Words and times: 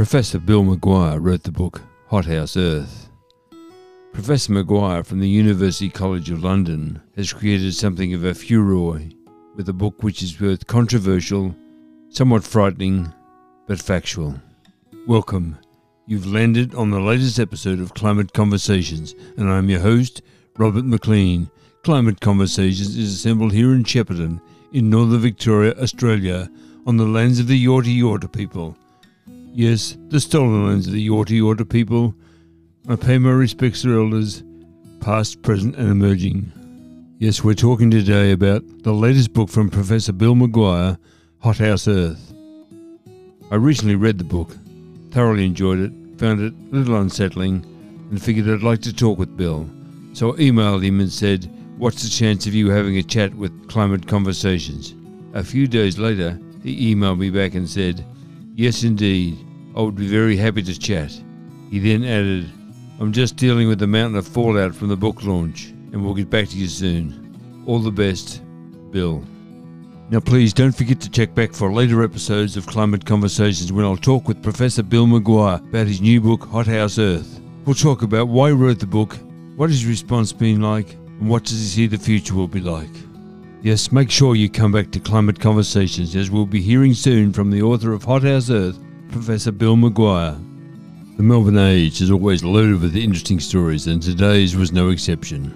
Professor 0.00 0.38
Bill 0.38 0.64
McGuire 0.64 1.18
wrote 1.20 1.42
the 1.42 1.52
book 1.52 1.82
Hothouse 2.06 2.56
Earth. 2.56 3.10
Professor 4.14 4.50
McGuire 4.50 5.04
from 5.04 5.20
the 5.20 5.28
University 5.28 5.90
College 5.90 6.30
of 6.30 6.42
London 6.42 7.02
has 7.16 7.34
created 7.34 7.74
something 7.74 8.14
of 8.14 8.24
a 8.24 8.32
furore 8.32 9.02
with 9.56 9.68
a 9.68 9.74
book 9.74 10.02
which 10.02 10.22
is 10.22 10.32
both 10.32 10.66
controversial, 10.66 11.54
somewhat 12.08 12.44
frightening, 12.44 13.12
but 13.66 13.78
factual. 13.78 14.40
Welcome. 15.06 15.58
You've 16.06 16.26
landed 16.26 16.74
on 16.74 16.88
the 16.88 16.98
latest 16.98 17.38
episode 17.38 17.78
of 17.78 17.92
Climate 17.92 18.32
Conversations, 18.32 19.14
and 19.36 19.50
I'm 19.50 19.68
your 19.68 19.80
host, 19.80 20.22
Robert 20.56 20.86
McLean. 20.86 21.50
Climate 21.84 22.22
Conversations 22.22 22.96
is 22.96 23.12
assembled 23.16 23.52
here 23.52 23.74
in 23.74 23.84
Shepparton, 23.84 24.40
in 24.72 24.88
northern 24.88 25.20
Victoria, 25.20 25.74
Australia, 25.78 26.50
on 26.86 26.96
the 26.96 27.04
lands 27.04 27.38
of 27.38 27.48
the 27.48 27.66
Yorta 27.66 27.94
Yorta 27.94 28.32
people. 28.32 28.78
Yes, 29.52 29.98
the 30.08 30.20
stolen 30.20 30.68
lands 30.68 30.86
of 30.86 30.92
the 30.92 31.08
Yorta 31.08 31.36
Yorta 31.36 31.68
people. 31.68 32.14
I 32.88 32.94
pay 32.94 33.18
my 33.18 33.30
respects 33.30 33.82
to 33.82 34.00
elders, 34.00 34.44
past, 35.00 35.42
present, 35.42 35.74
and 35.74 35.90
emerging. 35.90 36.52
Yes, 37.18 37.42
we're 37.42 37.54
talking 37.54 37.90
today 37.90 38.30
about 38.30 38.62
the 38.84 38.92
latest 38.92 39.32
book 39.32 39.48
from 39.48 39.68
Professor 39.68 40.12
Bill 40.12 40.36
McGuire, 40.36 40.98
Hothouse 41.40 41.88
Earth. 41.88 42.32
I 43.50 43.56
recently 43.56 43.96
read 43.96 44.18
the 44.18 44.24
book, 44.24 44.56
thoroughly 45.10 45.46
enjoyed 45.46 45.80
it, 45.80 45.92
found 46.20 46.40
it 46.40 46.52
a 46.52 46.76
little 46.76 47.00
unsettling, 47.00 47.66
and 48.10 48.22
figured 48.22 48.48
I'd 48.48 48.62
like 48.62 48.82
to 48.82 48.94
talk 48.94 49.18
with 49.18 49.36
Bill. 49.36 49.68
So 50.12 50.32
I 50.32 50.36
emailed 50.36 50.84
him 50.84 51.00
and 51.00 51.10
said, 51.10 51.50
What's 51.76 52.04
the 52.04 52.08
chance 52.08 52.46
of 52.46 52.54
you 52.54 52.70
having 52.70 52.98
a 52.98 53.02
chat 53.02 53.34
with 53.34 53.68
Climate 53.68 54.06
Conversations? 54.06 54.94
A 55.34 55.42
few 55.42 55.66
days 55.66 55.98
later, 55.98 56.38
he 56.62 56.94
emailed 56.94 57.18
me 57.18 57.30
back 57.30 57.54
and 57.54 57.68
said, 57.68 58.04
Yes, 58.54 58.82
indeed, 58.82 59.38
I 59.76 59.80
would 59.80 59.94
be 59.94 60.08
very 60.08 60.36
happy 60.36 60.62
to 60.62 60.78
chat. 60.78 61.12
He 61.70 61.78
then 61.78 62.04
added, 62.04 62.50
I'm 62.98 63.12
just 63.12 63.36
dealing 63.36 63.68
with 63.68 63.78
the 63.78 63.86
mountain 63.86 64.18
of 64.18 64.26
fallout 64.26 64.74
from 64.74 64.88
the 64.88 64.96
book 64.96 65.22
launch, 65.22 65.68
and 65.68 66.04
we'll 66.04 66.14
get 66.14 66.28
back 66.28 66.48
to 66.48 66.56
you 66.56 66.66
soon. 66.66 67.64
All 67.66 67.78
the 67.78 67.90
best, 67.90 68.42
Bill. 68.90 69.24
Now, 70.10 70.18
please 70.18 70.52
don't 70.52 70.74
forget 70.74 71.00
to 71.02 71.10
check 71.10 71.34
back 71.34 71.52
for 71.52 71.72
later 71.72 72.02
episodes 72.02 72.56
of 72.56 72.66
Climate 72.66 73.06
Conversations 73.06 73.72
when 73.72 73.84
I'll 73.84 73.96
talk 73.96 74.26
with 74.26 74.42
Professor 74.42 74.82
Bill 74.82 75.06
McGuire 75.06 75.60
about 75.68 75.86
his 75.86 76.00
new 76.00 76.20
book, 76.20 76.44
Hothouse 76.44 76.98
Earth. 76.98 77.40
We'll 77.64 77.76
talk 77.76 78.02
about 78.02 78.26
why 78.26 78.48
he 78.48 78.54
wrote 78.54 78.80
the 78.80 78.86
book, 78.86 79.16
what 79.54 79.70
his 79.70 79.86
response 79.86 80.32
been 80.32 80.60
like, 80.60 80.92
and 80.92 81.30
what 81.30 81.44
does 81.44 81.60
he 81.60 81.66
see 81.66 81.86
the 81.86 81.96
future 81.96 82.34
will 82.34 82.48
be 82.48 82.60
like. 82.60 82.90
Yes, 83.62 83.92
make 83.92 84.10
sure 84.10 84.34
you 84.34 84.48
come 84.48 84.72
back 84.72 84.90
to 84.92 85.00
Climate 85.00 85.38
Conversations 85.38 86.16
as 86.16 86.30
we'll 86.30 86.46
be 86.46 86.62
hearing 86.62 86.94
soon 86.94 87.30
from 87.30 87.50
the 87.50 87.60
author 87.60 87.92
of 87.92 88.02
Hothouse 88.02 88.48
Earth, 88.48 88.78
Professor 89.10 89.52
Bill 89.52 89.76
McGuire. 89.76 90.38
The 91.18 91.22
Melbourne 91.22 91.58
Age 91.58 92.00
is 92.00 92.10
always 92.10 92.42
loaded 92.42 92.80
with 92.80 92.96
interesting 92.96 93.38
stories, 93.38 93.86
and 93.86 94.02
today's 94.02 94.56
was 94.56 94.72
no 94.72 94.88
exception. 94.88 95.52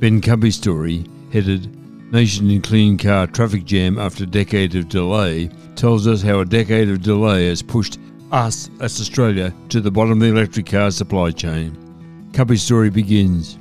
Ben 0.00 0.20
Cubby's 0.20 0.56
story, 0.56 1.06
headed 1.32 1.72
Nation 2.12 2.50
in 2.50 2.60
Clean 2.60 2.98
Car 2.98 3.28
Traffic 3.28 3.64
Jam 3.64 4.00
After 4.00 4.26
Decade 4.26 4.74
of 4.74 4.88
Delay, 4.88 5.48
tells 5.76 6.08
us 6.08 6.20
how 6.20 6.40
a 6.40 6.44
decade 6.44 6.88
of 6.88 7.02
delay 7.02 7.46
has 7.46 7.62
pushed 7.62 8.00
us 8.32 8.68
as 8.80 9.00
Australia 9.00 9.54
to 9.68 9.80
the 9.80 9.92
bottom 9.92 10.14
of 10.14 10.18
the 10.18 10.26
electric 10.26 10.66
car 10.66 10.90
supply 10.90 11.30
chain. 11.30 12.30
Cubby's 12.32 12.64
story 12.64 12.90
begins 12.90 13.60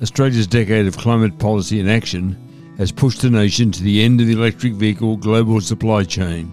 Australia's 0.00 0.46
decade 0.46 0.86
of 0.86 0.96
climate 0.96 1.38
policy 1.38 1.80
and 1.80 1.90
action 1.90 2.34
has 2.80 2.90
pushed 2.90 3.20
the 3.20 3.28
nation 3.28 3.70
to 3.70 3.82
the 3.82 4.02
end 4.02 4.22
of 4.22 4.26
the 4.26 4.32
electric 4.32 4.72
vehicle 4.72 5.14
global 5.14 5.60
supply 5.60 6.02
chain, 6.02 6.50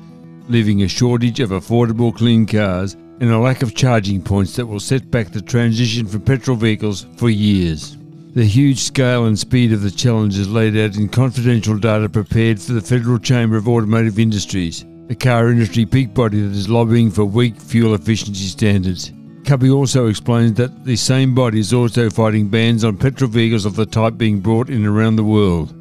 leaving 0.49 0.83
a 0.83 0.87
shortage 0.87 1.39
of 1.39 1.51
affordable 1.51 2.13
clean 2.13 2.45
cars 2.45 2.95
and 3.21 3.31
a 3.31 3.39
lack 3.39 3.61
of 3.63 3.73
charging 3.73 4.21
points 4.21 4.53
that 4.57 4.65
will 4.65 4.77
set 4.77 5.09
back 5.09 5.31
the 5.31 5.41
transition 5.41 6.05
from 6.05 6.19
petrol 6.19 6.57
vehicles 6.57 7.05
for 7.15 7.29
years. 7.29 7.95
The 8.33 8.43
huge 8.43 8.79
scale 8.79 9.27
and 9.27 9.39
speed 9.39 9.71
of 9.71 9.81
the 9.81 9.89
challenge 9.89 10.37
is 10.37 10.49
laid 10.49 10.75
out 10.75 10.97
in 10.97 11.07
confidential 11.07 11.77
data 11.77 12.09
prepared 12.09 12.59
for 12.59 12.73
the 12.73 12.81
Federal 12.81 13.19
Chamber 13.19 13.55
of 13.55 13.69
Automotive 13.69 14.19
Industries, 14.19 14.83
the 15.07 15.15
car 15.15 15.49
industry 15.49 15.85
peak 15.85 16.13
body 16.13 16.41
that 16.41 16.51
is 16.51 16.67
lobbying 16.67 17.09
for 17.09 17.23
weak 17.23 17.55
fuel 17.55 17.95
efficiency 17.95 18.47
standards. 18.47 19.13
Cubby 19.45 19.69
also 19.69 20.07
explains 20.07 20.55
that 20.55 20.83
the 20.83 20.97
same 20.97 21.33
body 21.33 21.61
is 21.61 21.71
also 21.71 22.09
fighting 22.09 22.49
bans 22.49 22.83
on 22.83 22.97
petrol 22.97 23.29
vehicles 23.29 23.63
of 23.63 23.77
the 23.77 23.85
type 23.85 24.17
being 24.17 24.41
brought 24.41 24.69
in 24.69 24.85
around 24.85 25.15
the 25.15 25.23
world. 25.23 25.73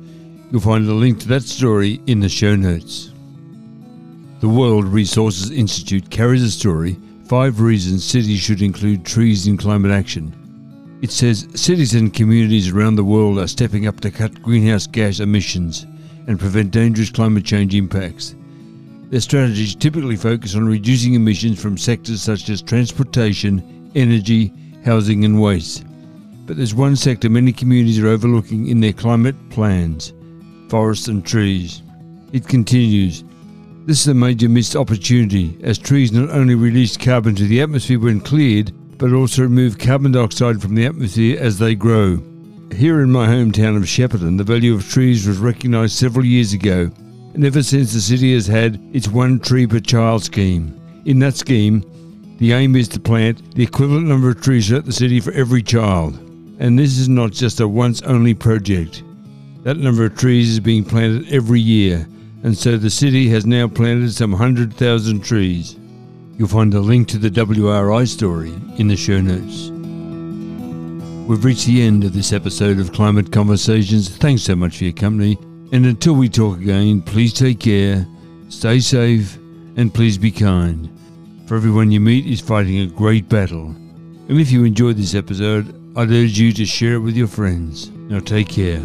You'll 0.50 0.60
find 0.60 0.88
a 0.88 0.94
link 0.94 1.18
to 1.20 1.28
that 1.28 1.42
story 1.42 2.00
in 2.06 2.20
the 2.20 2.28
show 2.28 2.54
notes. 2.54 3.10
The 4.38 4.48
World 4.48 4.84
Resources 4.84 5.50
Institute 5.50 6.08
carries 6.08 6.42
a 6.44 6.50
story 6.52 6.96
Five 7.24 7.60
Reasons 7.60 8.04
Cities 8.04 8.42
Should 8.42 8.62
Include 8.62 9.04
Trees 9.04 9.48
in 9.48 9.56
Climate 9.56 9.90
Action. 9.90 10.98
It 11.02 11.10
says 11.10 11.48
cities 11.56 11.94
and 11.94 12.14
communities 12.14 12.68
around 12.68 12.94
the 12.94 13.04
world 13.04 13.40
are 13.40 13.48
stepping 13.48 13.88
up 13.88 13.98
to 14.00 14.10
cut 14.12 14.40
greenhouse 14.40 14.86
gas 14.86 15.18
emissions 15.18 15.84
and 16.28 16.38
prevent 16.38 16.70
dangerous 16.70 17.10
climate 17.10 17.44
change 17.44 17.74
impacts. 17.74 18.36
Their 19.10 19.20
strategies 19.20 19.74
typically 19.74 20.16
focus 20.16 20.54
on 20.54 20.68
reducing 20.68 21.14
emissions 21.14 21.60
from 21.60 21.76
sectors 21.76 22.22
such 22.22 22.48
as 22.50 22.62
transportation, 22.62 23.90
energy, 23.96 24.52
housing, 24.84 25.24
and 25.24 25.42
waste. 25.42 25.84
But 26.46 26.56
there's 26.56 26.74
one 26.74 26.94
sector 26.94 27.28
many 27.28 27.52
communities 27.52 27.98
are 27.98 28.06
overlooking 28.06 28.68
in 28.68 28.78
their 28.78 28.92
climate 28.92 29.34
plans 29.50 30.12
forests 30.69 31.09
and 31.09 31.25
trees. 31.25 31.82
It 32.32 32.49
continues. 32.49 33.25
This 33.87 34.00
is 34.00 34.09
a 34.09 34.15
major 34.15 34.49
missed 34.49 34.75
opportunity 34.75 35.59
as 35.62 35.78
trees 35.78 36.12
not 36.12 36.31
only 36.31 36.54
release 36.54 36.97
carbon 36.97 37.34
to 37.37 37.44
the 37.44 37.60
atmosphere 37.62 38.00
when 38.00 38.21
cleared, 38.21 38.72
but 38.99 39.12
also 39.12 39.43
remove 39.43 39.78
carbon 39.78 40.12
dioxide 40.12 40.60
from 40.60 40.75
the 40.75 40.87
atmosphere 40.87 41.38
as 41.41 41.59
they 41.59 41.75
grow. 41.75 42.21
Here 42.75 43.00
in 43.00 43.12
my 43.12 43.26
hometown 43.26 43.76
of 43.76 43.84
Shepparton, 43.84 44.38
the 44.38 44.44
value 44.44 44.75
of 44.75 44.88
trees 44.88 45.26
was 45.26 45.38
recognised 45.38 45.94
several 45.94 46.25
years 46.25 46.53
ago, 46.53 46.91
and 47.34 47.44
ever 47.44 47.62
since 47.62 47.93
the 47.93 48.00
city 48.00 48.34
has 48.34 48.47
had 48.47 48.81
its 48.93 49.09
one 49.09 49.38
tree 49.38 49.66
per 49.66 49.78
child 49.78 50.25
scheme. 50.25 50.78
In 51.05 51.19
that 51.21 51.37
scheme, 51.37 51.84
the 52.38 52.53
aim 52.53 52.75
is 52.76 52.88
to 52.88 53.00
plant 53.00 53.55
the 53.55 53.62
equivalent 53.62 54.09
number 54.09 54.28
of 54.28 54.43
trees 54.43 54.69
throughout 54.69 54.84
the 54.84 54.93
city 54.93 55.21
for 55.21 55.32
every 55.32 55.62
child. 55.62 56.19
And 56.59 56.78
this 56.78 56.99
is 56.99 57.09
not 57.09 57.32
just 57.32 57.60
a 57.60 57.69
once 57.69 58.03
only 58.03 58.34
project. 58.34 59.03
That 59.66 59.78
number 59.78 60.04
of 60.04 60.16
trees 60.16 60.50
is 60.50 60.60
being 60.60 60.84
planted 60.84 61.32
every 61.32 61.59
year, 61.59 62.06
and 62.44 62.56
so 62.56 62.77
the 62.77 62.88
city 62.88 63.28
has 63.31 63.44
now 63.44 63.66
planted 63.66 64.12
some 64.12 64.31
100,000 64.31 65.25
trees. 65.25 65.77
You'll 66.38 66.47
find 66.47 66.72
a 66.72 66.78
link 66.78 67.09
to 67.09 67.19
the 67.19 67.31
WRI 67.31 68.06
story 68.06 68.55
in 68.78 68.87
the 68.87 68.94
show 68.94 69.21
notes. 69.21 69.71
We've 71.28 71.44
reached 71.44 71.66
the 71.66 71.82
end 71.82 72.05
of 72.05 72.12
this 72.12 72.32
episode 72.32 72.78
of 72.78 72.93
Climate 72.93 73.32
Conversations. 73.32 74.09
Thanks 74.09 74.43
so 74.43 74.55
much 74.55 74.78
for 74.78 74.84
your 74.84 74.93
company. 74.93 75.37
And 75.72 75.84
until 75.84 76.15
we 76.15 76.28
talk 76.28 76.59
again, 76.59 77.03
please 77.03 77.32
take 77.32 77.59
care, 77.59 78.06
stay 78.49 78.78
safe, 78.78 79.34
and 79.76 79.93
please 79.93 80.16
be 80.16 80.31
kind. 80.31 80.88
For 81.49 81.56
everyone 81.56 81.91
you 81.91 81.99
meet 81.99 82.26
is 82.26 82.41
fighting 82.41 82.78
a 82.78 82.87
great 82.87 83.28
battle. 83.28 83.71
And 84.28 84.41
if 84.41 84.53
you 84.53 84.62
enjoyed 84.62 84.97
this 84.97 85.16
episode, 85.16 85.75
I'd 85.99 86.12
urge 86.12 86.38
you 86.38 86.53
to 86.53 86.65
share 86.65 86.94
it 86.94 87.00
with 87.00 87.16
your 87.16 87.26
friends. 87.26 87.91
Now 87.91 88.21
take 88.21 88.49
care. 88.49 88.81